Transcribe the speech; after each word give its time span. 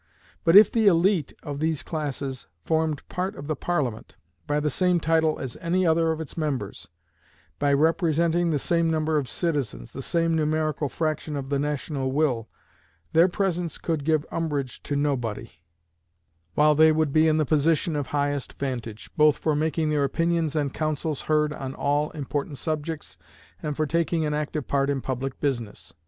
But 0.43 0.55
if 0.55 0.71
the 0.71 0.87
élite 0.87 1.31
of 1.43 1.59
these 1.59 1.83
classes 1.83 2.47
formed 2.65 3.07
part 3.07 3.35
of 3.35 3.45
the 3.45 3.55
Parliament, 3.55 4.15
by 4.47 4.59
the 4.59 4.71
same 4.71 4.99
title 4.99 5.37
as 5.37 5.57
any 5.57 5.85
other 5.85 6.11
of 6.11 6.19
its 6.19 6.35
members 6.35 6.87
by 7.59 7.71
representing 7.71 8.49
the 8.49 8.57
same 8.57 8.89
number 8.89 9.17
of 9.17 9.29
citizens, 9.29 9.91
the 9.91 10.01
same 10.01 10.33
numerical 10.35 10.89
fraction 10.89 11.35
of 11.35 11.49
the 11.49 11.59
national 11.59 12.11
will 12.11 12.49
their 13.13 13.27
presence 13.27 13.77
could 13.77 14.03
give 14.03 14.25
umbrage 14.31 14.81
to 14.81 14.95
nobody, 14.95 15.51
while 16.55 16.73
they 16.73 16.91
would 16.91 17.13
be 17.13 17.27
in 17.27 17.37
the 17.37 17.45
position 17.45 17.95
of 17.95 18.07
highest 18.07 18.53
vantage, 18.57 19.11
both 19.15 19.37
for 19.37 19.55
making 19.55 19.91
their 19.91 20.03
opinions 20.03 20.55
and 20.55 20.73
councils 20.73 21.21
heard 21.29 21.53
on 21.53 21.75
all 21.75 22.09
important 22.13 22.57
subjects, 22.57 23.19
and 23.61 23.77
for 23.77 23.85
taking 23.85 24.25
an 24.25 24.33
active 24.33 24.67
part 24.67 24.89
in 24.89 24.99
public 24.99 25.39
business. 25.39 25.93